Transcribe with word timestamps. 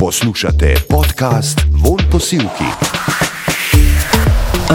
Poslušate 0.00 0.74
podcast 0.88 1.60
Von 1.72 1.98
Posilki. 2.12 2.64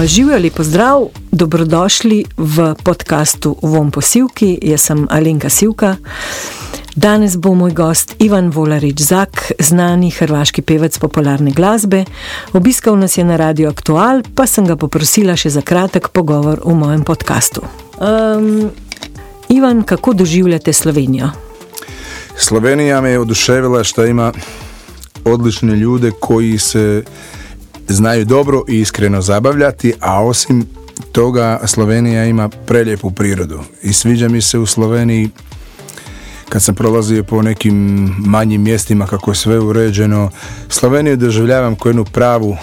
Živijo 0.06 0.38
lepo 0.40 0.64
zdrav, 0.64 1.08
dobrodošli 1.32 2.26
v 2.38 2.76
podkastu 2.84 3.56
Von 3.62 3.92
Posilki. 3.92 4.60
Jaz 4.62 4.82
sem 4.82 5.08
Alenka 5.10 5.50
Sivka. 5.50 5.96
Danes 6.96 7.38
bo 7.38 7.54
moj 7.54 7.72
gost 7.72 8.16
Ivan 8.20 8.50
Volarič 8.50 9.02
Zak, 9.02 9.52
znani 9.60 10.12
hrvaški 10.12 10.62
pevec 10.62 10.98
popularne 10.98 11.52
glasbe. 11.52 12.06
Obiskal 12.54 12.98
nas 12.98 13.18
je 13.18 13.24
na 13.24 13.36
Radio 13.36 13.70
Aktual, 13.70 14.22
pa 14.36 14.46
sem 14.48 14.68
ga 14.68 14.76
poprosila 14.76 15.36
še 15.36 15.50
za 15.50 15.62
kratek 15.62 16.08
pogovor 16.14 16.62
v 16.66 16.76
mojem 16.76 17.04
podkastu. 17.04 17.62
Um, 17.98 18.70
Ivan, 19.50 19.84
kako 19.84 20.14
doživljate 20.14 20.74
Slovenijo? 20.74 21.30
Slovenija 22.38 23.02
me 23.02 23.10
je 23.10 23.20
oduševila 23.20 23.84
što 23.84 24.06
ima 24.06 24.32
odlične 25.26 25.76
ljude 25.76 26.12
koji 26.20 26.58
se 26.58 27.04
znaju 27.88 28.26
dobro 28.26 28.64
i 28.68 28.80
iskreno 28.80 29.22
zabavljati, 29.22 29.94
a 30.00 30.24
osim 30.24 30.68
toga 31.12 31.60
Slovenija 31.66 32.26
ima 32.26 32.50
prelijepu 32.50 33.12
prirodu 33.12 33.60
i 33.82 33.94
sviđa 33.94 34.28
mi 34.28 34.42
se 34.42 34.60
u 34.60 34.66
Sloveniji 34.66 35.30
kad 36.50 36.64
sam 36.64 36.76
prolazio 36.76 37.24
po 37.24 37.42
nekim 37.42 37.76
manjim 38.20 38.62
mjestima 38.62 39.08
kako 39.08 39.32
je 39.32 39.36
sve 39.36 39.60
uređeno, 39.60 40.30
Sloveniju 40.70 41.18
doživljavam 41.18 41.76
kao 41.76 41.90
jednu 41.90 42.06
pravu 42.06 42.58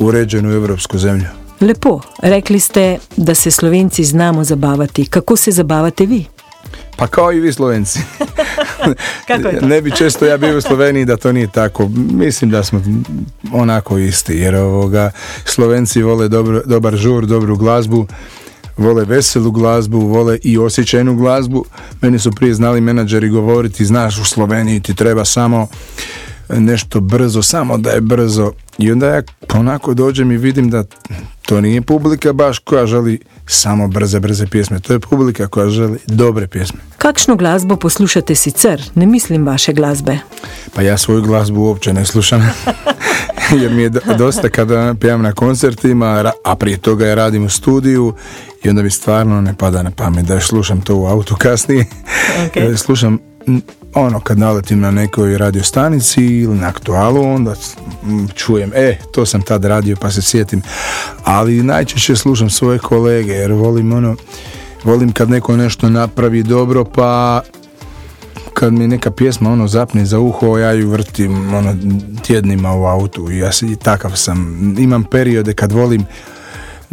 uređenu 0.00 0.52
europsku 0.52 0.98
zemlju. 0.98 1.26
Lepo, 1.60 2.00
rekli 2.18 2.60
ste 2.60 2.98
da 3.16 3.34
se 3.34 3.50
Slovenci 3.50 4.04
znamo 4.04 4.44
zabavati. 4.44 5.06
Kako 5.06 5.36
se 5.36 5.50
zabavate 5.50 6.06
vi? 6.06 6.24
Pa 6.96 7.06
kao 7.06 7.32
i 7.32 7.40
vi 7.40 7.52
Slovenci. 7.52 8.00
Kako 9.28 9.48
je 9.48 9.60
to? 9.60 9.66
ne 9.66 9.82
bi 9.82 9.90
često 9.90 10.26
ja 10.26 10.36
bio 10.36 10.58
u 10.58 10.60
Sloveniji 10.60 11.04
da 11.04 11.16
to 11.16 11.32
nije 11.32 11.48
tako. 11.52 11.88
Mislim 12.12 12.50
da 12.50 12.62
smo 12.62 12.82
onako 13.52 13.98
isti, 13.98 14.32
jer 14.32 14.54
ovoga, 14.54 15.10
Slovenci 15.44 16.02
vole 16.02 16.28
dobro, 16.28 16.62
dobar 16.66 16.96
žur, 16.96 17.26
dobru 17.26 17.56
glazbu, 17.56 18.06
vole 18.76 19.04
veselu 19.04 19.50
glazbu, 19.50 20.00
vole 20.00 20.38
i 20.42 20.58
osjećajnu 20.58 21.16
glazbu. 21.16 21.64
Meni 22.00 22.18
su 22.18 22.30
prije 22.32 22.54
znali 22.54 22.80
menadžeri 22.80 23.28
govoriti, 23.28 23.84
znaš 23.84 24.18
u 24.18 24.24
Sloveniji 24.24 24.80
ti 24.80 24.94
treba 24.94 25.24
samo 25.24 25.68
nešto 26.48 27.00
brzo, 27.00 27.42
samo 27.42 27.78
da 27.78 27.90
je 27.90 28.00
brzo. 28.00 28.52
I 28.78 28.92
onda 28.92 29.06
ja 29.06 29.22
onako 29.54 29.94
dođem 29.94 30.32
i 30.32 30.36
vidim 30.36 30.70
da 30.70 30.84
to 31.46 31.60
nije 31.60 31.82
publika 31.82 32.32
baš 32.32 32.58
koja 32.58 32.86
želi 32.86 33.18
samo 33.46 33.88
brze, 33.88 34.20
brze 34.20 34.46
pjesme. 34.46 34.80
To 34.80 34.92
je 34.92 34.98
publika 35.00 35.48
koja 35.48 35.68
želi 35.68 35.98
dobre 36.06 36.46
pjesme. 36.46 36.80
Kakšno 36.98 37.36
glasbo 37.36 37.76
poslušate 37.76 38.34
sicer? 38.34 38.82
Ne 38.94 39.06
mislim 39.06 39.46
vaše 39.46 39.72
glasbe. 39.72 40.18
Pa 40.74 40.82
ja 40.82 40.98
svoju 40.98 41.22
glazbu 41.22 41.60
uopće 41.60 41.92
ne 41.92 42.04
slušam. 42.04 42.50
Jer 43.62 43.72
mi 43.72 43.82
je 43.82 43.88
do- 43.88 44.00
dosta 44.18 44.48
kada 44.48 44.94
pjevam 45.00 45.22
na 45.22 45.32
koncertima, 45.32 46.32
a 46.44 46.56
prije 46.56 46.78
toga 46.78 47.06
ja 47.06 47.14
radim 47.14 47.44
u 47.44 47.48
studiju 47.48 48.14
i 48.62 48.68
onda 48.68 48.82
mi 48.82 48.90
stvarno 48.90 49.40
ne 49.40 49.54
pada 49.54 49.82
na 49.82 49.90
pamet 49.90 50.26
da 50.26 50.40
slušam 50.40 50.80
to 50.80 50.96
u 50.96 51.06
autu 51.06 51.36
kasnije. 51.36 51.86
Ok. 52.46 52.56
E, 52.56 52.76
Slušam 52.84 53.18
ono 53.96 54.20
kad 54.20 54.38
naletim 54.38 54.80
na 54.80 54.90
nekoj 54.90 55.38
radio 55.38 55.62
stanici 55.62 56.24
ili 56.24 56.58
na 56.58 56.68
aktualu, 56.68 57.22
onda 57.22 57.54
čujem, 58.34 58.72
e, 58.74 58.98
to 59.12 59.26
sam 59.26 59.42
tad 59.42 59.64
radio 59.64 59.96
pa 60.00 60.10
se 60.10 60.22
sjetim. 60.22 60.62
Ali 61.24 61.62
najčešće 61.62 62.16
slušam 62.16 62.50
svoje 62.50 62.78
kolege 62.78 63.32
jer 63.32 63.52
volim 63.52 63.92
ono, 63.92 64.16
volim 64.84 65.12
kad 65.12 65.30
neko 65.30 65.56
nešto 65.56 65.90
napravi 65.90 66.42
dobro 66.42 66.84
pa 66.84 67.40
kad 68.54 68.72
mi 68.72 68.88
neka 68.88 69.10
pjesma 69.10 69.52
ono 69.52 69.68
zapne 69.68 70.04
za 70.04 70.18
uho, 70.18 70.58
ja 70.58 70.72
ju 70.72 70.90
vrtim 70.90 71.54
ono 71.54 71.76
tjednima 72.22 72.74
u 72.74 72.84
autu 72.84 73.30
i 73.30 73.38
ja 73.38 73.50
i 73.62 73.76
takav 73.76 74.10
sam. 74.14 74.74
Imam 74.78 75.04
periode 75.04 75.54
kad 75.54 75.72
volim 75.72 76.04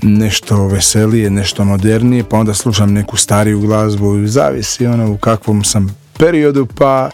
nešto 0.01 0.67
veselije, 0.67 1.29
nešto 1.29 1.65
modernije, 1.65 2.23
pa 2.23 2.37
onda 2.37 2.53
slušam 2.53 2.93
neku 2.93 3.17
stariju 3.17 3.59
glazbu, 3.59 4.27
zavisi 4.27 4.85
ono 4.85 5.11
u 5.11 5.17
kakvom 5.17 5.63
sam 5.63 6.02
periodu, 6.17 6.65
pa 6.65 7.09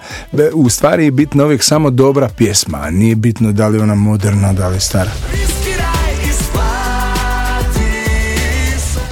u 0.53 0.69
stvari 0.69 1.05
je 1.05 1.11
bitno 1.11 1.45
uvijek 1.45 1.63
samo 1.63 1.89
dobra 1.89 2.29
pjesma, 2.37 2.77
a 2.77 2.91
nije 2.91 3.15
bitno 3.15 3.51
da 3.51 3.67
li 3.67 3.79
ona 3.79 3.95
moderna, 3.95 4.53
da 4.53 4.67
li 4.67 4.79
stara. 4.79 5.11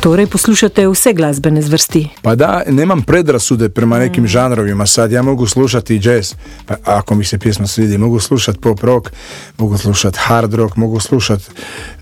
Torej 0.07 0.27
poslušate 0.27 0.87
vse 0.87 1.13
glasbene 1.13 1.61
zvrsti. 1.61 2.07
Pa 2.21 2.35
da, 2.35 2.63
nemam 2.67 3.01
predrasude 3.01 3.69
prema 3.69 3.99
nekim 3.99 4.27
žanrovima 4.27 4.85
sad, 4.85 5.11
ja 5.11 5.21
mogu 5.21 5.47
slušati 5.47 5.99
jazz, 6.03 6.33
pa 6.65 6.75
ako 6.83 7.15
mi 7.15 7.23
se 7.23 7.39
pjesma 7.39 7.67
svidi, 7.67 7.97
mogu 7.97 8.19
slušati 8.19 8.59
pop 8.59 8.83
rock, 8.83 9.09
mogu 9.57 9.77
slušati 9.77 10.17
hard 10.21 10.53
rock, 10.53 10.75
mogu 10.75 10.99
slušati 10.99 11.43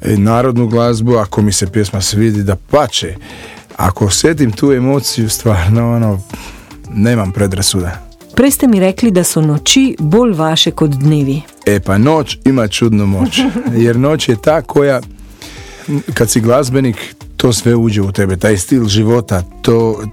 e, 0.01 0.17
narodnu 0.17 0.67
glazbu, 0.67 1.15
ako 1.15 1.41
mi 1.41 1.51
se 1.51 1.67
pjesma 1.67 2.01
svidi 2.01 2.43
da 2.43 2.55
pače. 2.55 3.15
Ako 3.77 4.05
osjetim 4.05 4.51
tu 4.51 4.71
emociju, 4.71 5.29
stvarno, 5.29 5.95
ono, 5.95 6.21
nemam 6.95 7.31
predrasuda. 7.31 8.05
Prej 8.35 8.51
ste 8.51 8.67
mi 8.67 8.79
rekli, 8.79 9.11
da 9.11 9.23
so 9.23 9.41
noči 9.41 9.95
bolj 9.99 10.33
vaše 10.33 10.71
kot 10.71 10.91
dnevi. 10.91 11.41
E 11.65 11.79
pa 11.79 11.97
noć 11.97 12.37
ima 12.45 12.67
čudnu 12.67 13.05
moć, 13.05 13.39
jer 13.85 13.99
noć 13.99 14.29
je 14.29 14.35
ta 14.41 14.61
koja, 14.61 15.01
kad 16.13 16.29
si 16.29 16.41
glazbenik, 16.41 17.15
to 17.37 17.53
sve 17.53 17.75
uđe 17.75 18.01
u 18.01 18.11
tebe, 18.11 18.37
taj 18.37 18.57
stil 18.57 18.87
života, 18.87 19.43
to 19.61 20.03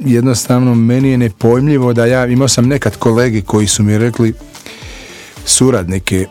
jednostavno 0.00 0.74
meni 0.74 1.10
je 1.10 1.18
nepojmljivo 1.18 1.92
da 1.92 2.06
ja, 2.06 2.26
imao 2.26 2.48
sam 2.48 2.68
nekad 2.68 2.96
kolegi 2.96 3.42
koji 3.42 3.66
su 3.66 3.82
mi 3.82 3.98
rekli, 3.98 4.34
suradnike, 5.44 6.26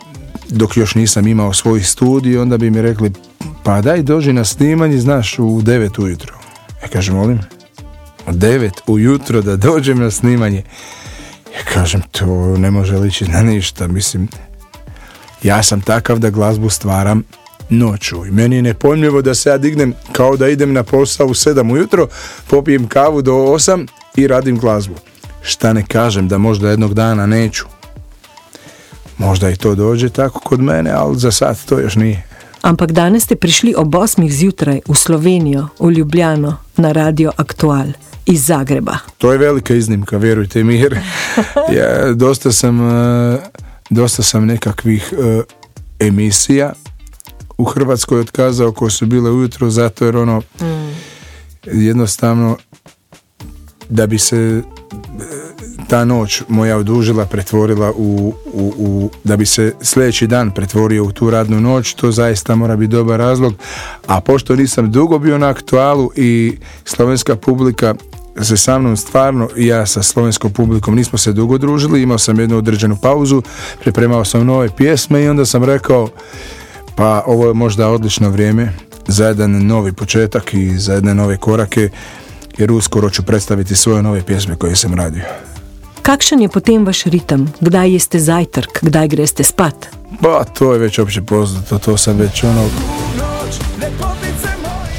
dok 0.50 0.78
još 0.78 0.96
nisam 0.96 1.28
imao 1.28 1.54
svoj 1.54 1.82
studij, 1.84 2.38
onda 2.38 2.58
bi 2.58 2.70
mi 2.70 2.82
rekli, 2.82 3.12
pa 3.64 3.82
daj 3.82 4.02
dođi 4.02 4.34
na 4.34 4.46
snimanje, 4.46 4.98
znaš, 4.98 5.40
u 5.40 5.62
9 5.62 6.04
ujutro. 6.04 6.36
Ja 6.82 6.88
kažem, 6.88 7.16
molim, 7.16 7.40
9 8.34 8.72
ujutro 8.88 9.42
da 9.42 9.56
dođem 9.56 10.00
na 10.00 10.12
snimanje. 10.12 10.64
Ja 11.56 11.74
kažem, 11.74 12.02
to 12.12 12.58
ne 12.58 12.72
može 12.72 12.98
ličiti 12.98 13.32
na 13.32 13.42
ništa, 13.42 13.88
mislim, 13.88 14.28
ja 15.44 15.64
sam 15.64 15.82
takav 15.82 16.20
da 16.20 16.30
glazbu 16.30 16.70
stvaram 16.70 17.24
noću 17.70 18.26
i 18.26 18.32
meni 18.32 18.56
je 18.56 18.62
nepojmljivo 18.62 19.22
da 19.22 19.36
se 19.36 19.50
ja 19.50 19.58
dignem 19.58 19.94
kao 20.12 20.38
da 20.38 20.50
idem 20.50 20.74
na 20.74 20.84
posao 20.84 21.28
u 21.28 21.34
7 21.34 21.74
ujutro, 21.74 22.08
popijem 22.50 22.88
kavu 22.88 23.22
do 23.22 23.34
8 23.34 23.88
i 24.16 24.28
radim 24.28 24.58
glazbu. 24.58 24.96
Šta 25.42 25.74
ne 25.74 25.86
kažem 25.86 26.28
da 26.28 26.38
možda 26.38 26.70
jednog 26.70 26.94
dana 26.94 27.26
neću. 27.26 27.66
Možda 29.18 29.50
i 29.50 29.56
to 29.56 29.76
dođe 29.76 30.10
tako 30.10 30.40
kod 30.40 30.60
mene, 30.60 30.92
ali 30.92 31.20
za 31.20 31.32
sad 31.32 31.66
to 31.66 31.80
još 31.80 31.96
nije. 31.96 32.28
Ampak 32.62 32.92
danes 32.92 33.24
ste 33.24 33.36
prišli 33.36 33.76
ob 33.78 33.96
8 33.96 34.30
zjutraj 34.30 34.82
v 34.88 34.96
Slovenijo, 34.96 35.68
v 35.80 35.92
Ljubljano, 35.92 36.58
na 36.78 36.92
Radio 36.92 37.32
Aktual 37.38 37.88
iz 38.26 38.46
Zagreba. 38.46 38.98
To 39.18 39.32
je 39.32 39.38
velika 39.38 39.74
iznimka, 39.74 40.18
vjerujte 40.18 40.64
mi, 40.64 40.76
jer 40.76 41.00
ja, 41.78 42.14
dosta 42.14 42.52
sam, 42.52 42.82
e, 42.82 43.38
dosta 43.90 44.24
sam 44.24 44.46
nekakvih 44.46 45.14
e, 45.14 45.42
emisija 46.00 46.74
u 47.58 47.64
Hrvatskoj 47.64 48.20
otkazao 48.20 48.72
koje 48.72 48.92
su 48.92 49.06
bile 49.06 49.32
ujutro 49.32 49.70
zato 49.70 50.06
jer 50.06 50.18
ono 50.18 50.42
jednostavno 51.64 52.58
da 53.90 54.08
bi 54.08 54.20
se 54.20 54.62
ta 55.88 56.06
noć 56.06 56.42
moja 56.48 56.78
odužila 56.78 57.26
pretvorila 57.26 57.92
u, 57.92 58.34
u, 58.54 58.74
u- 58.78 59.10
da 59.24 59.38
bi 59.38 59.46
se 59.46 59.74
sljedeći 59.82 60.28
dan 60.28 60.52
pretvorio 60.52 61.04
u 61.04 61.12
tu 61.12 61.30
radnu 61.30 61.62
noć 61.62 61.94
to 61.94 62.12
zaista 62.12 62.56
mora 62.56 62.76
biti 62.76 62.92
dobar 62.92 63.20
razlog 63.20 63.54
a 64.08 64.22
pošto 64.22 64.56
nisam 64.56 64.92
dugo 64.92 65.20
bio 65.20 65.38
na 65.38 65.48
aktualu 65.50 66.12
i 66.16 66.58
slovenska 66.86 67.36
publika 67.36 67.96
se 68.42 68.58
sa 68.58 68.80
mnom 68.80 68.98
stvarno 68.98 69.50
ja 69.58 69.86
sa 69.86 70.04
slovenskom 70.04 70.54
publikom 70.54 70.96
nismo 70.96 71.18
se 71.18 71.34
dugo 71.34 71.58
družili 71.58 72.02
imao 72.02 72.18
sam 72.18 72.40
jednu 72.40 72.58
određenu 72.58 72.98
pauzu 73.02 73.42
pripremao 73.82 74.26
sam 74.26 74.46
nove 74.46 74.70
pjesme 74.78 75.24
i 75.24 75.30
onda 75.30 75.46
sam 75.46 75.64
rekao 75.64 76.10
pa 76.96 77.24
ovo 77.26 77.48
je 77.48 77.54
možda 77.54 77.88
odlično 77.90 78.30
vrijeme 78.30 78.74
za 79.08 79.28
jedan 79.28 79.66
novi 79.68 79.94
početak 79.94 80.54
i 80.54 80.78
za 80.78 80.94
jedne 80.94 81.16
nove 81.16 81.38
korake 81.38 81.90
jer 82.58 82.72
uskoro 82.72 83.10
ću 83.10 83.24
predstaviti 83.24 83.76
svoje 83.76 84.04
nove 84.04 84.24
pjesme 84.24 84.56
koje 84.56 84.76
sam 84.76 84.94
radio. 84.94 85.24
Kakšen 86.08 86.40
je 86.40 86.48
potem 86.48 86.86
vaš 86.88 87.04
ritem? 87.12 87.50
Kdaj 87.60 87.92
jeste 87.92 88.20
zajtrk, 88.20 88.80
kdaj 88.82 89.08
greste 89.12 89.44
spat? 89.44 89.92
Pa 90.22 90.44
to 90.44 90.74
je 90.74 90.80
već 90.80 91.00
opće 91.00 91.22
poznato, 91.22 91.78
to 91.78 91.98
sam 91.98 92.18
već 92.18 92.44
ono... 92.44 92.70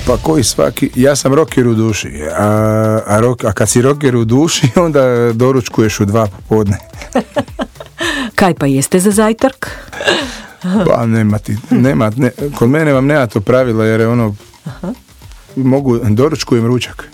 Pa 0.06 0.16
koji 0.22 0.44
svaki, 0.44 0.90
ja 0.94 1.16
sam 1.16 1.34
rocker 1.34 1.66
u 1.66 1.74
duši, 1.74 2.08
a, 2.36 2.44
a, 3.06 3.20
rock, 3.20 3.44
a 3.44 3.52
kad 3.52 3.68
si 3.68 3.82
rocker 3.82 4.16
u 4.16 4.24
duši 4.24 4.68
onda 4.86 5.32
doručkuješ 5.32 6.00
u 6.00 6.04
dva 6.04 6.26
popodne. 6.26 6.78
Kaj 8.38 8.54
pa 8.54 8.66
jeste 8.66 9.00
za 9.00 9.10
zajtrk? 9.10 9.70
Pa 10.86 11.06
nema 11.06 11.38
ti, 11.38 11.56
nema, 11.70 12.12
ne, 12.16 12.30
kod 12.58 12.68
mene 12.68 12.92
vam 12.92 13.06
nema 13.06 13.26
to 13.26 13.40
pravila 13.40 13.84
jer 13.84 14.00
je 14.00 14.08
ono, 14.08 14.34
mogu, 15.56 15.98
doručkujem 15.98 16.66
ručak. 16.66 17.08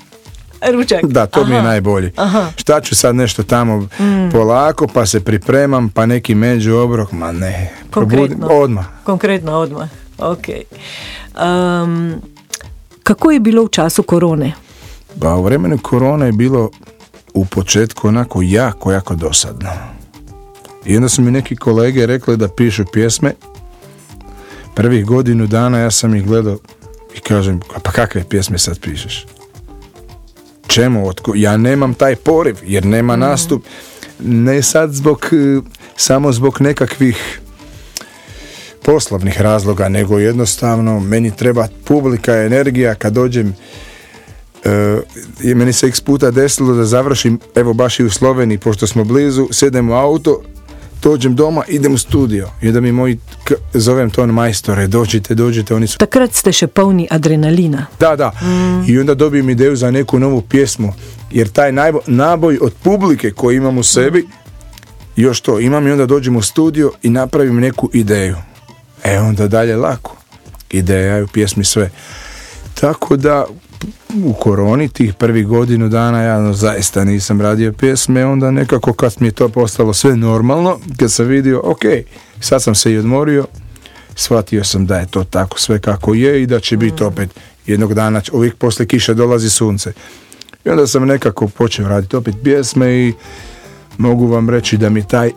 Ručak. 0.73 1.05
Da, 1.05 1.27
to 1.27 1.45
mi 1.45 1.51
je 1.51 1.59
Aha. 1.59 1.69
najbolje. 1.69 2.13
Aha. 2.17 2.47
Šta 2.57 2.81
ću 2.81 2.95
sad 2.95 3.15
nešto 3.17 3.43
tamo 3.43 3.89
polako, 4.33 4.87
pa 4.95 5.07
se 5.07 5.21
pripremam, 5.25 5.89
pa 5.89 6.07
neki 6.07 6.35
među 6.35 6.75
obrok, 6.77 7.13
ma 7.13 7.33
ne. 7.33 7.71
probudim 7.91 8.19
Konkretno. 8.29 8.47
odmah. 8.49 8.85
Konkretno 9.05 9.53
odmah. 9.53 9.89
Okay. 10.19 10.63
Um, 11.83 12.15
kako 13.03 13.31
je 13.31 13.41
bilo 13.41 13.65
v 13.65 13.69
času 13.69 14.03
korone? 14.03 14.53
Pa 15.21 15.35
u 15.35 15.43
vremenu 15.43 15.79
korona 15.79 16.27
je 16.27 16.33
bilo 16.33 16.71
u 17.35 17.45
početku 17.45 18.09
onako 18.09 18.43
jako, 18.43 18.93
jako 18.93 19.15
dosadno. 19.15 19.71
I 20.85 20.97
onda 20.97 21.09
su 21.09 21.23
mi 21.23 21.31
neki 21.31 21.57
kolege 21.57 22.07
rekli 22.07 22.37
da 22.37 22.49
pišu 22.49 22.85
pjesme. 22.93 23.33
Prvih 24.75 25.05
godinu 25.05 25.47
dana 25.47 25.79
ja 25.79 25.91
sam 25.91 26.15
ih 26.15 26.27
gledao 26.27 26.59
i 27.15 27.21
kažem, 27.21 27.61
pa 27.83 27.91
kakve 27.93 28.25
pjesme 28.29 28.59
sad 28.59 28.81
pišeš? 28.81 29.27
Čemu? 30.75 31.09
Otko? 31.09 31.33
Ja 31.35 31.57
nemam 31.57 31.95
taj 31.95 32.17
poriv 32.17 32.57
jer 32.63 32.87
nema 32.87 33.17
nastup. 33.17 33.65
Ne 34.21 34.63
sad 34.63 34.93
zbog, 34.93 35.29
e, 35.33 35.61
samo 35.97 36.33
zbog 36.33 36.61
nekakvih 36.61 37.41
poslovnih 38.83 39.41
razloga, 39.41 39.89
nego 39.89 40.19
jednostavno 40.19 41.01
meni 41.01 41.37
treba 41.37 41.69
publika, 41.85 42.37
energija 42.37 42.95
kad 42.95 43.13
dođem 43.13 43.55
E, 44.65 45.55
meni 45.55 45.73
se 45.73 45.87
x 45.87 46.01
puta 46.01 46.31
desilo 46.31 46.75
da 46.75 46.85
završim, 46.85 47.41
evo 47.55 47.73
baš 47.73 48.01
i 48.01 48.05
u 48.05 48.11
Sloveniji, 48.11 48.59
pošto 48.59 48.87
smo 48.87 49.05
blizu, 49.05 49.49
sedem 49.51 49.91
u 49.91 49.95
auto, 49.95 50.43
dođem 51.05 51.35
doma, 51.35 51.63
idem 51.69 51.95
u 51.95 51.99
studio. 51.99 52.49
I 52.63 52.73
da 52.73 52.81
mi 52.81 52.93
moji, 52.93 53.19
zovem 53.75 54.11
ton 54.11 54.31
majstore, 54.31 54.87
dođite, 54.87 55.35
dođite, 55.35 55.75
oni 55.75 55.87
su 55.87 55.99
Takrat 55.99 56.33
ste 56.33 56.53
še 56.53 56.67
polni 56.67 57.09
adrenalina. 57.11 57.87
da, 58.01 58.17
da. 58.17 58.33
I 58.87 58.99
onda 58.99 59.15
dobijem 59.15 59.51
ideju 59.51 59.77
za 59.77 59.91
neku 59.91 60.19
novu 60.19 60.41
pjesmu. 60.43 60.93
Jer 61.31 61.49
taj 61.49 61.73
najbo- 61.73 62.01
naboj 62.07 62.59
od 62.63 62.73
publike 62.83 63.31
koji 63.31 63.57
imam 63.57 63.79
u 63.79 63.83
sebi, 63.83 64.27
još 65.17 65.41
to 65.41 65.61
imam 65.61 65.87
i 65.87 65.93
onda 65.93 66.07
dođem 66.07 66.37
u 66.37 66.43
studio 66.43 66.93
i 67.03 67.11
napravim 67.11 67.57
neku 67.57 67.91
ideju. 67.93 68.37
E 69.05 69.19
onda 69.21 69.49
dalje 69.49 69.77
lako. 69.77 70.17
Ideja 70.71 71.15
je 71.15 71.25
u 71.25 71.29
pjesmi 71.29 71.65
sve. 71.65 71.91
Tako 72.75 73.17
da 73.17 73.47
u 74.25 74.33
koroni 74.33 74.89
tih 74.89 75.15
prvih 75.15 75.47
godinu 75.47 75.89
dana 75.89 76.23
ja 76.23 76.41
no, 76.41 76.53
zaista 76.53 77.05
nisam 77.05 77.41
radio 77.41 77.73
pjesme, 77.73 78.27
onda 78.27 78.51
nekako 78.51 78.93
kad 78.93 79.15
mi 79.19 79.27
je 79.27 79.33
to 79.33 79.49
postalo 79.49 79.93
sve 79.93 80.17
normalno, 80.17 80.79
kad 80.97 81.13
sam 81.13 81.27
vidio, 81.27 81.61
ok, 81.65 81.83
sad 82.41 82.63
sam 82.63 82.75
se 82.75 82.93
i 82.93 82.99
odmorio, 82.99 83.47
shvatio 84.15 84.65
sam 84.65 84.87
da 84.87 84.99
je 84.99 85.07
to 85.07 85.25
tako 85.25 85.61
sve 85.61 85.79
kako 85.79 86.15
je 86.15 86.43
i 86.43 86.47
da 86.47 86.61
će 86.61 86.77
biti 86.77 87.05
opet 87.05 87.31
jednog 87.67 87.95
dana, 87.95 88.23
uvijek 88.33 88.57
poslije 88.57 88.87
kiše 88.87 89.15
dolazi 89.15 89.51
sunce. 89.51 89.93
I 90.65 90.69
onda 90.69 90.87
sam 90.87 91.07
nekako 91.07 91.49
počeo 91.49 91.89
raditi 91.89 92.17
opet 92.17 92.35
pjesme 92.45 92.95
i 92.95 93.13
mogu 93.99 94.27
vam 94.27 94.51
reći 94.51 94.77
da 94.77 94.91
mi 94.91 95.09
taj 95.09 95.29
e, 95.29 95.33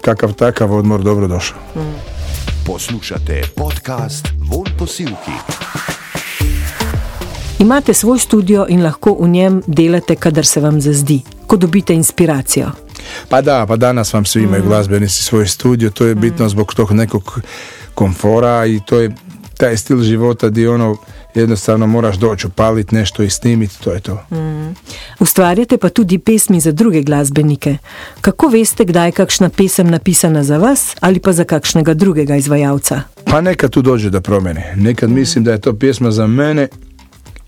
kakav 0.00 0.32
takav 0.32 0.72
odmor 0.72 1.02
dobro 1.02 1.28
došao. 1.28 1.58
Poslušate 2.66 3.42
podcast 3.56 4.28
Von 4.50 4.66
Posilki. 4.78 5.32
Imate 7.58 7.94
svoj 7.94 8.18
studio 8.18 8.66
in 8.68 8.82
lahko 8.82 9.16
v 9.20 9.28
njem 9.28 9.62
delate, 9.66 10.16
kadar 10.16 10.46
se 10.46 10.60
vam 10.60 10.80
zazdi, 10.80 11.20
ko 11.46 11.56
dobite 11.56 11.94
inspiracijo. 11.94 12.70
Pa 13.28 13.40
da, 13.40 13.66
pa 13.66 13.76
danas 13.76 14.12
vam 14.12 14.24
svi 14.24 14.42
imaju 14.42 14.62
glazbenici 14.66 15.22
svoj 15.22 15.46
studio, 15.46 15.90
to 15.90 16.06
je 16.06 16.14
bitno 16.14 16.48
zbog 16.48 16.74
tog 16.74 16.92
nekog 16.92 17.40
komfora 17.94 18.66
i 18.66 18.80
to 18.86 19.00
je 19.00 19.14
taj 19.56 19.76
stil 19.76 20.02
života 20.02 20.48
gdje 20.48 20.70
ono 20.70 20.96
jednostavno 21.34 21.86
moraš 21.86 22.16
doći 22.16 22.46
upaliti 22.46 22.94
nešto 22.94 23.22
i 23.22 23.30
snimiti, 23.30 23.80
to 23.84 23.92
je 23.92 24.00
to. 24.00 24.22
Ustvarjate 25.18 25.76
pa 25.78 25.88
tudi 25.88 26.18
pesmi 26.18 26.60
za 26.60 26.72
druge 26.72 27.02
glasbenike. 27.02 27.76
Kako 28.20 28.48
veste, 28.48 28.84
kdaj 28.84 29.08
je 29.08 29.12
kakšna 29.12 29.48
pesem 29.48 29.90
napisana 29.90 30.44
za 30.44 30.58
vas 30.58 30.96
ali 31.00 31.20
pa 31.20 31.32
za 31.32 31.44
kakšnega 31.44 31.94
drugega 31.94 32.36
izvajalca? 32.36 33.00
Pa 33.24 33.40
nekad 33.40 33.70
tu 33.70 33.82
dođe 33.82 34.10
do 34.10 34.20
promjene. 34.20 34.74
Nekad 34.76 35.10
mislim 35.10 35.44
da 35.44 35.52
je 35.52 35.60
to 35.60 35.78
pjesma 35.78 36.10
za 36.10 36.26
mene 36.26 36.68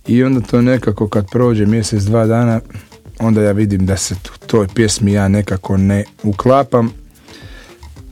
i 0.08 0.25
onda 0.25 0.40
to 0.40 0.62
nekako 0.62 1.08
kad 1.08 1.31
prođe 1.31 1.66
mjesec, 1.66 2.02
dva 2.02 2.26
dana, 2.26 2.60
onda 3.19 3.43
ja 3.43 3.52
vidim 3.52 3.87
da 3.87 3.96
se 3.96 4.14
u 4.14 4.46
toj 4.46 4.69
pjesmi 4.75 5.12
ja 5.12 5.28
nekako 5.28 5.76
ne 5.76 6.05
uklapam, 6.22 6.93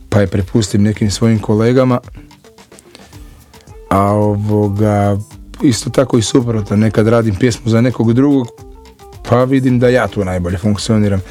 pa 0.09 0.19
je 0.19 0.27
prepustim 0.27 0.83
nekim 0.83 1.11
svojim 1.11 1.39
kolegama. 1.39 1.99
A 3.89 4.01
ovoga, 4.01 5.17
isto 5.61 5.89
tako 5.89 6.17
i 6.17 6.21
suprotno, 6.21 6.75
nekad 6.75 7.07
radim 7.07 7.35
pjesmu 7.35 7.71
za 7.71 7.81
nekog 7.81 8.13
drugog, 8.13 8.47
pa 9.29 9.43
vidim 9.43 9.79
da 9.79 9.89
ja 9.89 10.07
tu 10.07 10.25
najbolje 10.25 10.57
funkcioniram. 10.57 11.21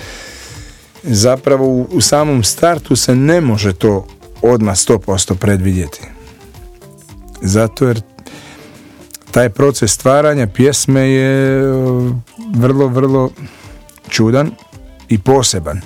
Zapravo 1.03 1.87
u, 1.93 2.01
samom 2.01 2.43
startu 2.43 2.97
se 2.97 3.15
ne 3.15 3.41
može 3.41 3.73
to 3.73 4.07
odmah 4.43 4.75
100% 4.75 5.35
predvidjeti. 5.35 6.01
Zato 7.43 7.89
jer 7.89 8.01
taj 9.37 9.49
proces 9.49 9.93
stvaranja 9.93 10.47
pjesme 10.47 11.01
je 11.01 11.59
e, 11.59 11.65
vrlo, 12.55 12.89
vrlo 12.89 13.31
čudan 14.09 14.51
i 15.09 15.19
poseban. 15.19 15.81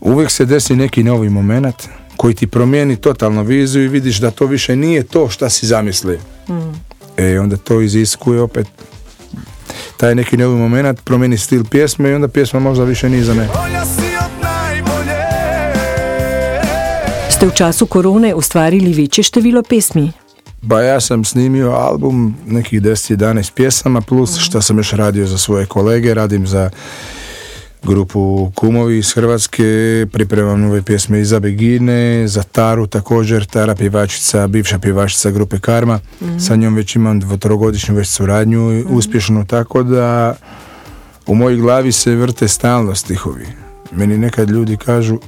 Uvijek 0.00 0.30
se 0.30 0.44
desi 0.44 0.76
neki 0.76 1.04
novi 1.04 1.28
moment 1.28 1.74
koji 2.16 2.34
ti 2.34 2.46
promijeni 2.46 2.96
totalno 2.96 3.42
viziju 3.42 3.84
i 3.84 3.88
vidiš 3.88 4.18
da 4.18 4.30
to 4.30 4.46
više 4.46 4.76
nije 4.76 5.02
to 5.02 5.28
šta 5.28 5.50
si 5.50 5.66
zamislio. 5.66 6.18
E 7.16 7.40
onda 7.40 7.56
to 7.56 7.80
iziskuje 7.80 8.40
opet 8.40 8.66
taj 9.96 10.14
neki 10.14 10.36
novi 10.36 10.56
moment, 10.56 11.00
promijeni 11.04 11.38
stil 11.38 11.64
pjesme 11.64 12.10
i 12.10 12.14
onda 12.14 12.28
pjesma 12.28 12.60
možda 12.60 12.84
više 12.84 13.08
nije 13.08 13.24
za 13.24 13.34
mene. 13.34 13.48
Ste 17.30 17.46
v 17.46 17.50
času 17.54 17.86
korone 17.86 18.34
ustvarili 18.34 18.92
večje 18.92 19.24
število 19.24 19.62
pesmi? 19.62 20.12
Ba 20.62 20.80
ja 20.80 21.00
sam 21.00 21.24
snimio 21.24 21.70
album 21.70 22.34
nekih 22.46 22.82
10-11 22.82 23.52
pjesama 23.52 24.00
plus 24.00 24.38
što 24.38 24.62
sam 24.62 24.78
još 24.78 24.92
radio 24.92 25.26
za 25.26 25.38
svoje 25.38 25.66
kolege, 25.66 26.14
radim 26.14 26.46
za 26.46 26.70
grupu 27.82 28.52
Kumovi 28.54 28.98
iz 28.98 29.12
Hrvatske, 29.12 30.06
pripremam 30.12 30.60
nove 30.60 30.82
pjesme 30.82 31.20
i 31.20 31.24
za 31.24 31.40
Begine, 31.40 32.28
za 32.28 32.42
Taru 32.42 32.86
također, 32.86 33.44
Tara 33.44 33.74
pjevačica, 33.74 34.46
bivša 34.46 34.78
pjevačica 34.78 35.30
grupe 35.30 35.58
Karma, 35.58 36.00
sa 36.46 36.56
njom 36.56 36.74
već 36.74 36.96
imam 36.96 37.20
dvotrogodišnju 37.20 37.94
već 37.94 38.08
suradnju 38.08 38.72
i 38.72 38.84
uspješnu, 38.88 39.46
tako 39.46 39.82
da 39.82 40.36
u 41.26 41.34
mojoj 41.34 41.56
glavi 41.56 41.92
se 41.92 42.14
vrte 42.14 42.48
stalno 42.48 42.94
stihovi. 42.94 43.46
Meni 43.92 44.18
nekad 44.18 44.50
ljudi 44.50 44.76
kažu, 44.76 45.18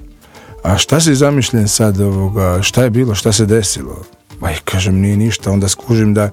a 0.62 0.78
šta 0.78 1.00
si 1.00 1.14
zamišljen 1.14 1.68
sad 1.68 2.00
ovoga, 2.00 2.62
šta 2.62 2.82
je 2.82 2.90
bilo, 2.90 3.14
šta 3.14 3.32
se 3.32 3.46
desilo? 3.46 4.04
Ma 4.42 4.50
i 4.50 4.54
kažem, 4.64 5.00
nije 5.00 5.16
ništa, 5.16 5.50
onda 5.50 5.68
skužim 5.68 6.14
da 6.14 6.30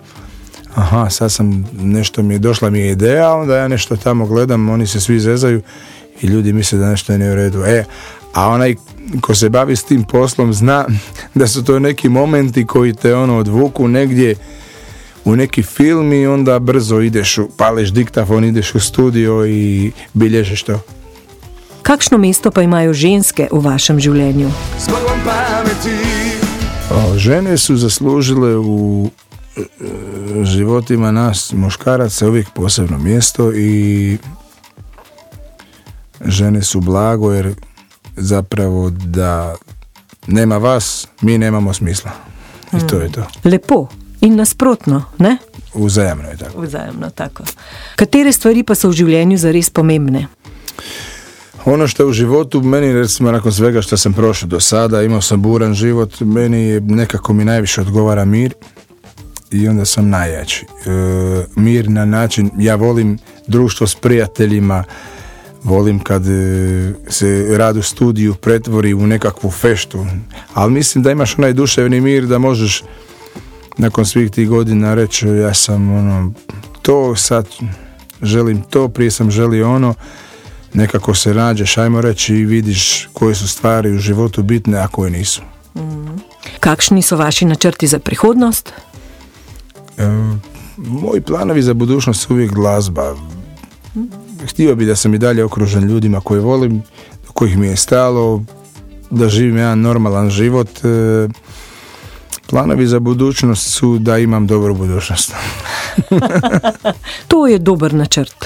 aha, 0.76 1.10
sad 1.10 1.32
sam, 1.32 1.66
nešto 1.74 2.24
mi 2.24 2.34
je, 2.34 2.40
došla 2.40 2.70
mi 2.70 2.80
je 2.80 2.92
ideja, 2.92 3.34
onda 3.34 3.58
ja 3.58 3.68
nešto 3.68 3.96
tamo 3.96 4.26
gledam, 4.26 4.70
oni 4.70 4.88
se 4.88 5.02
svi 5.02 5.20
zezaju 5.20 5.62
i 6.22 6.28
ljudi 6.28 6.54
misle 6.54 6.80
da 6.80 6.90
nešto 6.90 7.18
nije 7.18 7.32
u 7.32 7.36
redu. 7.36 7.64
E, 7.64 7.86
a 8.34 8.48
onaj 8.48 8.76
ko 9.22 9.36
se 9.36 9.50
bavi 9.50 9.76
s 9.76 9.84
tim 9.84 10.04
poslom 10.04 10.54
zna 10.54 10.86
da 11.36 11.48
su 11.48 11.64
to 11.64 11.80
neki 11.80 12.10
momenti 12.10 12.66
koji 12.66 12.94
te 12.94 13.16
ono 13.16 13.38
odvuku 13.38 13.88
negdje 13.88 14.36
u 15.26 15.36
neki 15.36 15.64
film 15.64 16.14
i 16.14 16.28
onda 16.28 16.60
brzo 16.60 17.00
ideš, 17.00 17.38
u, 17.38 17.50
pališ 17.58 17.90
diktafon, 17.90 18.44
ideš 18.44 18.76
u 18.76 18.80
studio 18.80 19.46
i 19.46 19.92
bilježiš 20.14 20.64
to. 20.64 20.80
Kakšno 21.84 22.18
mesto 22.18 22.52
pa 22.52 22.62
imajo 22.62 22.94
ženske 22.94 23.48
v 23.52 23.60
vašem 23.60 24.00
življenju? 24.00 24.48
O, 24.48 26.19
žene 27.16 27.58
su 27.58 27.78
zaslužile 27.78 28.58
u 28.58 29.10
e, 29.58 29.62
životima 30.44 31.12
nas 31.12 31.54
muškaraca 31.54 32.28
uvijek 32.28 32.50
posebno 32.50 32.98
mjesto 32.98 33.54
i 33.54 34.18
žene 36.26 36.62
su 36.62 36.80
blago 36.82 37.34
jer 37.34 37.56
zapravo 38.16 38.90
da 38.90 39.56
nema 40.28 40.58
vas, 40.58 41.08
mi 41.22 41.38
nemamo 41.38 41.74
smisla. 41.74 42.12
I 42.74 42.88
to 42.88 43.00
je 43.00 43.12
to. 43.12 43.28
Lepo 43.44 43.88
in 44.22 44.36
nasprotno, 44.36 45.04
ne? 45.18 45.38
Uzajamno 45.74 46.30
je 46.30 46.38
tako. 46.38 46.62
Vzajemno 46.62 47.10
tako. 47.10 47.44
Katere 47.96 48.32
stvari 48.32 48.64
pa 48.64 48.76
so 48.76 48.90
v 48.90 48.94
življenju 48.94 49.38
zares 49.38 49.70
pomembne? 49.70 50.28
Ono 51.66 51.88
što 51.88 52.04
je 52.04 52.08
u 52.08 52.14
životu, 52.14 52.62
meni 52.62 52.94
recimo 52.94 53.32
nakon 53.32 53.52
svega 53.52 53.82
što 53.82 53.98
sam 53.98 54.14
prošao 54.14 54.50
do 54.50 54.60
sada, 54.60 55.04
imao 55.04 55.22
sam 55.22 55.42
buran 55.42 55.74
život, 55.74 56.20
meni 56.20 56.62
je 56.62 56.82
nekako 56.82 57.34
mi 57.34 57.46
najviše 57.46 57.82
odgovara 57.82 58.26
mir 58.26 58.54
i 59.52 59.68
onda 59.68 59.86
sam 59.86 60.10
najjači. 60.10 60.66
E, 60.66 60.90
mir 61.56 61.90
na 61.90 62.06
način, 62.06 62.52
ja 62.58 62.76
volim 62.76 63.18
društvo 63.48 63.88
s 63.88 63.96
prijateljima, 63.96 64.84
volim 65.64 66.00
kad 66.00 66.28
e, 66.28 66.94
se 67.08 67.58
rad 67.58 67.78
u 67.78 67.82
studiju 67.82 68.36
pretvori 68.36 68.94
u 68.94 69.08
nekakvu 69.08 69.52
feštu, 69.52 70.06
ali 70.54 70.72
mislim 70.72 71.04
da 71.04 71.12
imaš 71.12 71.38
onaj 71.38 71.54
duševni 71.54 72.02
mir 72.02 72.26
da 72.26 72.38
možeš 72.38 72.84
nakon 73.78 74.06
svih 74.06 74.32
tih 74.32 74.50
godina 74.50 74.94
reći 74.94 75.28
ja 75.28 75.54
sam 75.54 75.92
ono, 75.92 76.34
to 76.82 77.16
sad 77.16 77.48
želim 78.22 78.62
to, 78.62 78.88
prije 78.88 79.12
sam 79.12 79.32
želio 79.32 79.72
ono, 79.72 79.94
nekako 80.74 81.16
se 81.16 81.34
nađeš, 81.34 81.78
ajmo 81.78 82.02
reći 82.02 82.36
i 82.36 82.46
vidiš 82.46 83.10
koje 83.14 83.36
su 83.36 83.48
stvari 83.48 83.92
u 83.92 83.98
životu 83.98 84.44
bitne, 84.44 84.78
a 84.78 84.88
koje 84.88 85.12
nisu. 85.12 85.42
Kakšni 86.60 87.02
so 87.02 87.18
vaši 87.18 87.46
načrti 87.46 87.88
za 87.88 88.00
prihodnost? 88.00 88.74
E, 89.98 90.04
moji 90.78 91.22
planovi 91.22 91.62
za 91.62 91.74
budućnost 91.74 92.22
su 92.22 92.34
uvijek 92.34 92.52
glazba. 92.52 93.16
Htio 94.50 94.76
bi 94.76 94.86
da 94.86 94.96
sam 94.96 95.14
i 95.14 95.18
dalje 95.18 95.44
okružen 95.44 95.84
ljudima 95.84 96.22
koje 96.22 96.42
volim, 96.42 96.78
do 97.26 97.32
kojih 97.34 97.58
mi 97.58 97.68
je 97.68 97.76
stalo, 97.76 98.44
da 99.10 99.30
živim 99.30 99.58
jedan 99.58 99.82
normalan 99.82 100.30
život. 100.30 100.70
E, 100.86 101.28
planovi 102.48 102.88
za 102.88 103.00
budućnost 103.00 103.74
su 103.74 103.98
da 104.00 104.18
imam 104.18 104.48
dobru 104.48 104.76
budućnost. 104.76 105.34
To 107.28 107.48
je 107.48 107.60
dober 107.60 107.94
načrt. 107.94 108.46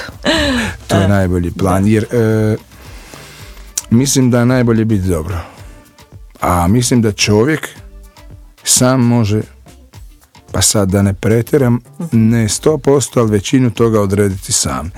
To 0.86 0.96
je 0.96 1.08
najbolji 1.08 1.50
plan, 1.50 1.86
jer 1.86 2.04
e, 2.04 2.56
mislim 3.90 4.30
da 4.30 4.38
je 4.38 4.46
najbolje 4.46 4.84
biti 4.84 5.08
dobro. 5.08 5.40
A 6.40 6.68
mislim 6.68 7.02
da 7.02 7.12
čovjek 7.12 7.68
sam 8.64 9.00
može, 9.00 9.40
pa 10.52 10.62
sad 10.62 10.88
da 10.90 11.02
ne 11.02 11.14
pretjeram, 11.14 11.80
ne 12.12 12.48
100%, 12.48 13.18
ali 13.20 13.30
većinu 13.30 13.70
toga 13.70 14.00
odrediti 14.00 14.52
sam. 14.52 14.90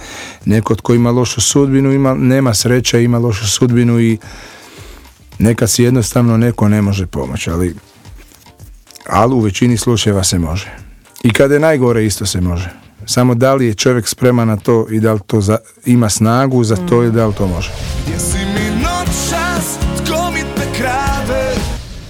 Neko 0.45 0.75
tko 0.75 0.95
ima 0.95 1.11
lošu 1.11 1.41
sudbinu, 1.41 1.93
ima, 1.93 2.15
nema 2.15 2.55
sreća, 2.55 2.99
ima 2.99 3.19
lošu 3.19 3.49
sudbinu 3.49 4.01
i 4.01 4.19
nekad 5.39 5.71
si 5.71 5.83
jednostavno 5.83 6.37
neko 6.37 6.69
ne 6.69 6.83
može 6.83 7.07
pomoći, 7.07 7.51
ali, 7.51 7.75
ali 9.09 9.35
u 9.35 9.41
većini 9.41 9.77
slučajeva 9.77 10.25
se 10.25 10.39
može. 10.39 10.86
I 11.23 11.33
kada 11.33 11.55
je 11.55 11.61
najgore 11.61 12.07
isto 12.07 12.27
se 12.27 12.41
može. 12.41 12.71
Samo 13.07 13.35
da 13.35 13.55
li 13.55 13.67
je 13.67 13.75
čovjek 13.75 14.09
spreman 14.09 14.49
na 14.49 14.57
to 14.57 14.87
i 14.91 15.01
da 15.01 15.13
li 15.13 15.21
to 15.27 15.41
za, 15.41 15.59
ima 15.87 16.09
snagu 16.09 16.65
za 16.65 16.77
to 16.77 17.03
i 17.03 17.11
da 17.11 17.27
li 17.27 17.35
to 17.35 17.47
može. 17.47 17.71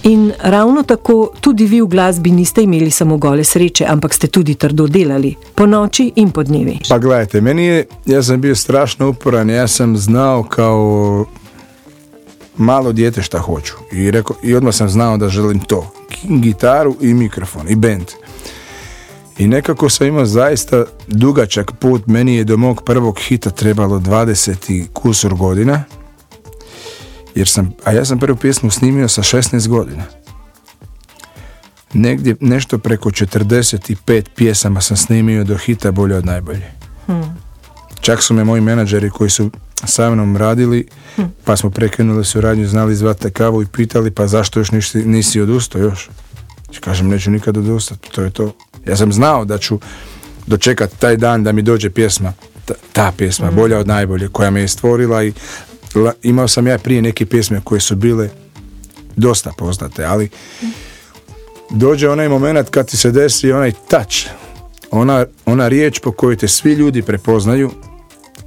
In 0.03 0.31
ravno 0.39 0.83
tako 0.83 1.29
tudi 1.41 1.65
vi 1.65 1.81
v 1.81 1.85
glasbi 1.85 2.31
niste 2.31 2.63
imeli 2.63 2.91
samo 2.91 3.17
gole 3.17 3.43
sreče, 3.43 3.85
ampak 3.87 4.13
ste 4.13 4.27
tudi 4.27 4.55
trdo 4.55 4.87
delali, 4.87 5.35
po 5.55 5.65
noči 5.65 6.11
in 6.15 6.31
po 6.31 6.43
dnevi. 6.43 6.79
Pa 6.89 6.97
gledajte, 6.97 7.41
meni 7.41 7.65
je, 7.65 7.85
ja 8.05 8.23
sam 8.23 8.41
bio 8.41 8.55
strašno 8.55 9.09
uporan, 9.09 9.49
ja 9.49 9.67
sam 9.67 9.97
znao 9.97 10.43
kao 10.43 11.25
malo 12.57 12.91
dijete 12.91 13.21
šta 13.21 13.39
hoću. 13.39 13.73
I, 13.91 14.11
rekao, 14.11 14.35
I 14.43 14.55
odmah 14.55 14.75
sam 14.75 14.89
znao 14.89 15.17
da 15.17 15.29
želim 15.29 15.59
to. 15.59 15.91
Gitaru 16.23 16.95
i 17.01 17.13
mikrofon 17.13 17.69
i 17.69 17.75
band. 17.75 18.05
I 19.37 19.47
nekako 19.47 19.89
sam 19.89 20.07
imao 20.07 20.25
zaista 20.25 20.85
dugačak 21.07 21.71
put. 21.79 22.07
Meni 22.07 22.35
je 22.35 22.43
do 22.43 22.57
mog 22.57 22.83
prvog 22.83 23.19
hita 23.19 23.49
trebalo 23.49 23.99
20 23.99 24.71
i 24.71 24.87
kusur 24.93 25.35
godina. 25.35 25.83
Jer 27.35 27.47
sam, 27.47 27.73
a 27.83 27.91
ja 27.91 28.05
sam 28.05 28.19
prvu 28.19 28.37
pjesmu 28.37 28.71
snimio 28.71 29.07
sa 29.07 29.23
16 29.23 29.67
godina. 29.67 30.03
Negdje 31.93 32.35
nešto 32.39 32.77
preko 32.77 33.09
45 33.09 34.23
pjesama 34.35 34.81
sam 34.81 34.97
snimio 34.97 35.43
do 35.43 35.57
hita 35.57 35.91
bolje 35.91 36.15
od 36.15 36.25
najbolje. 36.25 36.71
Čak 38.01 38.23
su 38.23 38.33
me 38.33 38.43
moji 38.43 38.61
menadžeri 38.61 39.09
koji 39.09 39.29
su 39.29 39.51
sa 39.85 40.09
mnom 40.09 40.37
radili, 40.37 40.87
pa 41.43 41.57
smo 41.57 41.69
prekinuli 41.69 42.25
suradnju, 42.25 42.67
znali 42.67 42.95
zvati 42.95 43.31
kavu 43.31 43.61
i 43.61 43.67
pitali 43.67 44.11
pa 44.11 44.27
zašto 44.27 44.59
još 44.59 44.71
nisi, 44.71 45.05
nisi 45.05 45.41
odustao 45.41 45.81
još. 45.81 46.09
Kažem 46.79 47.07
neću 47.07 47.31
nikad 47.31 47.57
odustati, 47.57 48.11
to 48.11 48.21
je 48.21 48.29
to. 48.29 48.53
Ja 48.87 48.97
sam 48.97 49.13
znao 49.13 49.45
da 49.45 49.57
ću 49.57 49.79
dočekati 50.47 50.97
taj 50.99 51.17
dan 51.17 51.43
da 51.43 51.51
mi 51.51 51.61
dođe 51.61 51.89
pjesma, 51.89 52.33
ta, 52.65 52.73
ta 52.93 53.11
pjesma, 53.17 53.51
bolja 53.51 53.77
od 53.79 53.87
najbolje, 53.87 54.27
koja 54.31 54.49
me 54.49 54.61
je 54.61 54.67
stvorila 54.67 55.23
i 55.23 55.33
la- 55.95 56.13
imao 56.23 56.47
sam 56.47 56.67
ja 56.67 56.77
prije 56.77 57.01
neke 57.01 57.25
pjesme 57.25 57.61
koje 57.63 57.81
su 57.81 57.95
bile 57.95 58.29
dosta 59.15 59.51
poznate, 59.57 60.05
ali 60.05 60.29
dođe 61.69 62.09
onaj 62.09 62.29
moment 62.29 62.69
kad 62.69 62.87
ti 62.89 62.97
se 62.97 63.11
desi 63.11 63.51
onaj 63.51 63.71
touch, 63.89 64.15
ona, 64.91 65.25
ona 65.45 65.67
riječ 65.67 65.99
po 65.99 66.11
kojoj 66.11 66.37
te 66.37 66.47
svi 66.47 66.73
ljudi 66.73 67.01
prepoznaju 67.01 67.71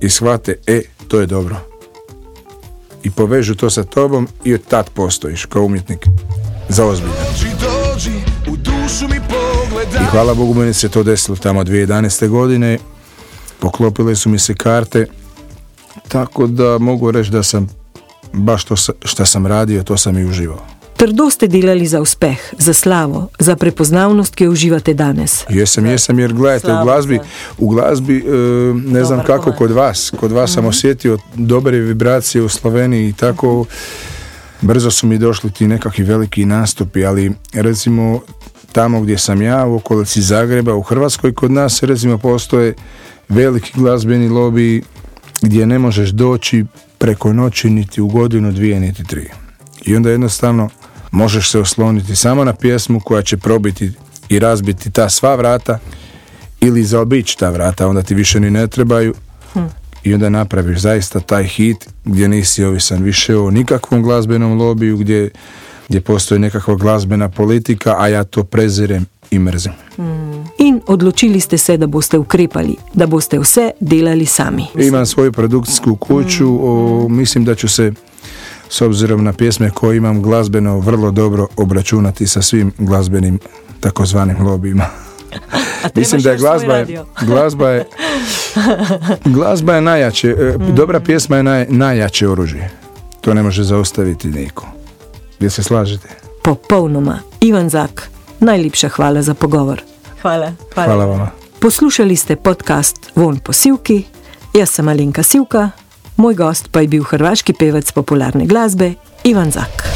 i 0.00 0.10
shvate, 0.10 0.56
e, 0.66 0.80
to 1.08 1.20
je 1.20 1.26
dobro. 1.26 1.56
I 3.02 3.10
povežu 3.10 3.54
to 3.54 3.70
sa 3.70 3.84
tobom 3.84 4.28
i 4.44 4.54
od 4.54 4.60
tad 4.68 4.90
postojiš 4.90 5.44
kao 5.44 5.62
umjetnik 5.64 6.06
za 6.68 6.86
ozbiljno. 6.86 7.14
Pogledaj 9.90 10.10
hvala 10.10 10.34
Bogu 10.34 10.54
meni 10.54 10.74
se 10.74 10.88
to 10.88 11.02
desilo 11.02 11.36
tamo 11.36 11.64
2011. 11.64 12.28
godine. 12.28 12.78
Poklopile 13.60 14.16
su 14.16 14.28
mi 14.28 14.38
se 14.38 14.54
karte. 14.54 15.06
Tako 16.08 16.46
da 16.46 16.78
mogu 16.78 17.10
reći 17.10 17.30
da 17.30 17.42
sam 17.42 17.68
baš 18.32 18.64
to 18.64 18.76
šta 19.04 19.24
sam 19.24 19.46
radio, 19.46 19.82
to 19.82 19.96
sam 19.96 20.18
i 20.18 20.24
uživao. 20.24 20.66
Trdo 20.96 21.30
ste 21.30 21.46
delali 21.46 21.86
za 21.86 22.00
uspeh, 22.00 22.38
za 22.58 22.74
slavo, 22.74 23.28
za 23.38 23.56
prepoznavnost, 23.56 24.34
ki 24.34 24.44
jo 24.44 24.50
uživate 24.50 24.94
danes. 24.94 25.44
Jesam, 25.48 25.86
jesam, 25.86 26.18
jer 26.18 26.32
gledajte, 26.32 26.72
u 26.72 26.84
glazbi, 26.84 27.20
u 27.58 27.68
glazbi 27.68 28.18
e, 28.18 28.30
ne 28.74 29.04
znam 29.04 29.18
Dobar 29.18 29.26
kako 29.26 29.52
kod 29.52 29.70
vas, 29.70 30.12
kod 30.20 30.32
vas 30.32 30.54
sam 30.54 30.66
osjetio 30.66 31.18
dobre 31.34 31.78
vibracije 31.78 32.42
u 32.42 32.48
Sloveniji 32.48 33.08
i 33.08 33.12
tako 33.12 33.64
brzo 34.60 34.90
su 34.90 35.06
mi 35.06 35.18
došli 35.18 35.50
ti 35.50 35.66
nekakvi 35.66 36.04
veliki 36.04 36.44
nastupi, 36.44 37.04
ali 37.04 37.32
recimo 37.52 38.20
tamo 38.72 39.00
gdje 39.00 39.18
sam 39.18 39.42
ja, 39.42 39.66
u 39.66 39.74
okolici 39.74 40.22
Zagreba, 40.22 40.74
u 40.74 40.82
Hrvatskoj, 40.82 41.34
kod 41.34 41.50
nas 41.50 41.82
recimo 41.82 42.18
postoje 42.18 42.74
veliki 43.28 43.72
glazbeni 43.74 44.28
lobiji 44.28 44.82
gdje 45.42 45.66
ne 45.66 45.78
možeš 45.78 46.10
doći 46.10 46.64
preko 46.98 47.32
noći 47.32 47.70
niti 47.70 48.00
u 48.00 48.08
godinu, 48.08 48.52
dvije, 48.52 48.80
niti 48.80 49.04
tri. 49.04 49.28
I 49.84 49.96
onda 49.96 50.10
jednostavno 50.10 50.68
možeš 51.10 51.50
se 51.50 51.58
osloniti 51.58 52.16
samo 52.16 52.44
na 52.44 52.52
pjesmu 52.52 53.00
koja 53.00 53.22
će 53.22 53.36
probiti 53.36 53.92
i 54.28 54.38
razbiti 54.38 54.90
ta 54.90 55.08
sva 55.08 55.34
vrata 55.34 55.78
ili 56.60 56.84
zaobići 56.84 57.38
ta 57.38 57.50
vrata, 57.50 57.88
onda 57.88 58.02
ti 58.02 58.14
više 58.14 58.40
ni 58.40 58.50
ne 58.50 58.66
trebaju 58.66 59.14
i 60.04 60.14
onda 60.14 60.28
napraviš 60.28 60.78
zaista 60.78 61.20
taj 61.20 61.44
hit 61.44 61.88
gdje 62.04 62.28
nisi 62.28 62.64
ovisan 62.64 63.02
više 63.02 63.36
o 63.36 63.50
nikakvom 63.50 64.02
glazbenom 64.02 64.58
lobiju, 64.58 64.96
gdje, 64.96 65.30
gdje 65.88 66.00
postoji 66.00 66.38
nekakva 66.38 66.74
glazbena 66.74 67.28
politika, 67.28 67.94
a 67.98 68.08
ja 68.08 68.24
to 68.24 68.44
prezirem 68.44 69.06
i 69.30 69.38
mrzim. 69.38 69.72
In 70.58 70.80
odločili 70.86 71.40
ste 71.40 71.58
se, 71.58 71.76
da 71.76 71.86
boste 71.86 72.18
ukrepali, 72.18 72.76
da 72.94 73.06
boste 73.06 73.38
vse 73.38 73.70
delali 73.80 74.26
sami. 74.26 74.66
Imam 74.74 75.06
svoju 75.06 75.32
produkcijsku 75.32 75.96
kuću, 75.96 76.58
o, 76.62 77.08
mislim 77.08 77.44
da 77.44 77.54
ću 77.54 77.68
se 77.68 77.92
s 78.68 78.80
obzirom 78.80 79.24
na 79.24 79.32
pjesme 79.32 79.70
koje 79.70 79.96
imam 79.96 80.22
glazbeno 80.22 80.78
vrlo 80.78 81.10
dobro 81.10 81.46
obračunati 81.56 82.26
sa 82.26 82.42
svim 82.42 82.72
glazbenim 82.78 83.38
takozvanim 83.80 84.46
lobijima. 84.46 85.09
Mislim 85.94 86.22
da 86.22 86.30
je 86.30 86.36
glazba 86.36 86.76
je, 86.76 87.04
glazba 87.28 87.68
je 87.68 87.84
glazba 89.24 89.74
je 89.74 89.80
najjače, 89.80 90.28
e, 90.28 90.56
dobra 90.58 91.00
pjesma 91.00 91.36
je 91.36 91.42
naj, 91.42 91.66
najjače 91.68 92.28
oružje. 92.28 92.70
To 93.20 93.34
ne 93.34 93.42
može 93.42 93.62
zaustaviti 93.62 94.28
niko. 94.28 94.66
Jel 95.40 95.50
se 95.50 95.62
slažete? 95.62 96.08
Popolnoma. 96.44 97.18
Ivan 97.40 97.68
Zak, 97.68 98.08
najlepša 98.40 98.88
hvala 98.88 99.22
za 99.22 99.34
pogovor. 99.34 99.82
Hvala. 100.22 100.52
Hvala 100.74 101.04
vama. 101.04 101.30
Poslušali 101.60 102.16
ste 102.16 102.36
podcast 102.36 103.10
Von 103.14 103.38
po 103.38 103.52
Sivki, 103.52 104.04
jaz 104.54 104.70
sem 104.70 104.88
Alenka 104.88 105.22
Sivka, 105.22 105.70
moj 106.16 106.34
gost 106.34 106.68
pa 106.72 106.80
je 106.80 106.88
bil 106.88 107.02
hrvaški 107.02 107.52
pevec 107.52 107.92
popularne 107.92 108.46
glasbe 108.46 108.92
Ivan 109.24 109.50
Zak. 109.50 109.88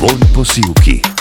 Von 0.00 0.20
posilki. 0.34 1.19